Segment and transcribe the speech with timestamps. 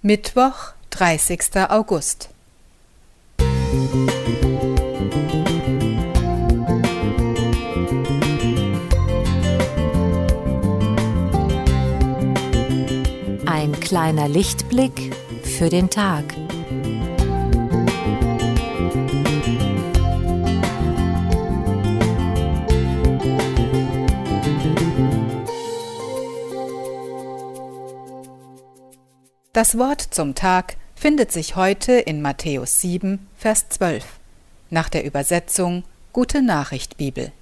[0.00, 1.68] Mittwoch, 30.
[1.70, 2.28] August.
[13.44, 16.22] Ein kleiner Lichtblick für den Tag.
[29.58, 34.04] Das Wort zum Tag findet sich heute in Matthäus 7, Vers 12,
[34.70, 37.32] nach der Übersetzung Gute Nachricht Bibel.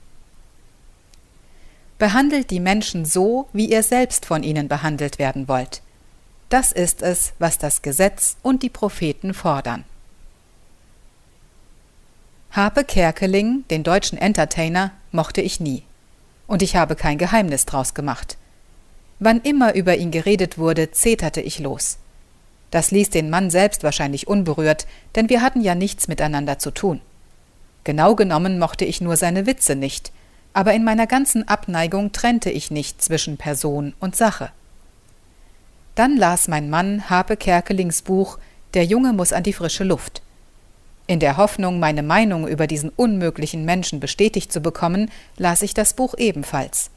[1.98, 5.82] Behandelt die Menschen so, wie ihr selbst von ihnen behandelt werden wollt.
[6.48, 9.84] Das ist es, was das Gesetz und die Propheten fordern.
[12.50, 15.82] Habe Kerkeling, den deutschen Entertainer, mochte ich nie.
[16.46, 18.38] Und ich habe kein Geheimnis draus gemacht.
[19.18, 21.98] Wann immer über ihn geredet wurde, zeterte ich los.
[22.76, 27.00] Das ließ den Mann selbst wahrscheinlich unberührt, denn wir hatten ja nichts miteinander zu tun.
[27.84, 30.12] Genau genommen mochte ich nur seine Witze nicht,
[30.52, 34.50] aber in meiner ganzen Abneigung trennte ich nicht zwischen Person und Sache.
[35.94, 38.38] Dann las mein Mann Habe Kerkelings Buch
[38.74, 40.20] Der Junge muss an die frische Luft.
[41.06, 45.94] In der Hoffnung, meine Meinung über diesen unmöglichen Menschen bestätigt zu bekommen, las ich das
[45.94, 46.90] Buch ebenfalls.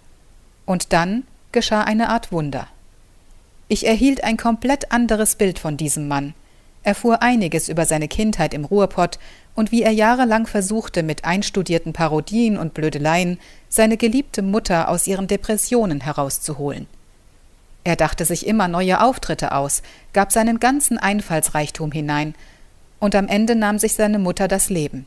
[0.65, 2.67] Und dann geschah eine Art Wunder.
[3.71, 6.33] Ich erhielt ein komplett anderes Bild von diesem Mann,
[6.81, 9.19] erfuhr einiges über seine Kindheit im Ruhrpott
[9.53, 13.39] und wie er jahrelang versuchte, mit einstudierten Parodien und Blödeleien
[13.69, 16.87] seine geliebte Mutter aus ihren Depressionen herauszuholen.
[17.83, 19.83] Er dachte sich immer neue Auftritte aus,
[20.13, 22.33] gab seinen ganzen Einfallsreichtum hinein,
[22.99, 25.05] und am Ende nahm sich seine Mutter das Leben.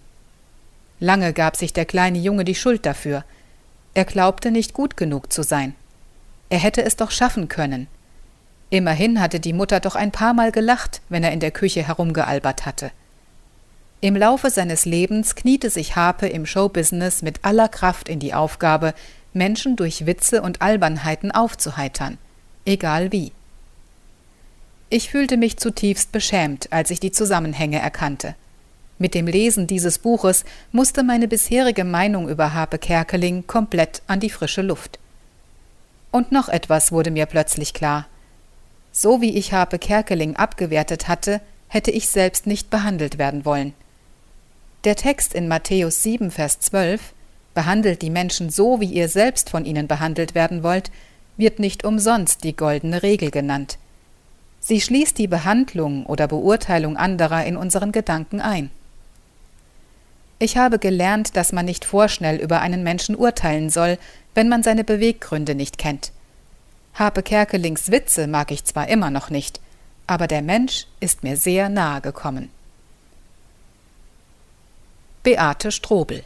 [1.01, 3.25] Lange gab sich der kleine Junge die Schuld dafür.
[3.93, 5.75] Er glaubte nicht gut genug zu sein.
[6.49, 7.89] Er hätte es doch schaffen können.
[8.73, 12.65] Immerhin hatte die Mutter doch ein paar Mal gelacht, wenn er in der Küche herumgealbert
[12.65, 12.91] hatte.
[14.01, 18.95] Im Laufe seines Lebens kniete sich Harpe im Showbusiness mit aller Kraft in die Aufgabe,
[19.35, 22.17] Menschen durch Witze und Albernheiten aufzuheitern,
[22.65, 23.33] egal wie.
[24.89, 28.37] Ich fühlte mich zutiefst beschämt, als ich die Zusammenhänge erkannte.
[28.97, 34.31] Mit dem Lesen dieses Buches musste meine bisherige Meinung über Harpe Kerkeling komplett an die
[34.31, 34.99] frische Luft.
[36.11, 38.07] Und noch etwas wurde mir plötzlich klar.
[39.03, 43.75] So wie ich Harpe Kerkeling abgewertet hatte, hätte ich selbst nicht behandelt werden wollen.
[44.85, 47.13] Der Text in Matthäus 7, Vers 12
[47.53, 50.93] Behandelt die Menschen so, wie ihr selbst von ihnen behandelt werden wollt,
[51.37, 53.77] wird nicht umsonst die goldene Regel genannt.
[54.61, 58.71] Sie schließt die Behandlung oder Beurteilung anderer in unseren Gedanken ein.
[60.39, 63.99] Ich habe gelernt, dass man nicht vorschnell über einen Menschen urteilen soll,
[64.37, 66.13] wenn man seine Beweggründe nicht kennt.
[66.95, 69.61] Harpe Kerkelings Witze mag ich zwar immer noch nicht,
[70.07, 72.51] aber der Mensch ist mir sehr nahe gekommen.
[75.23, 76.25] Beate Strobel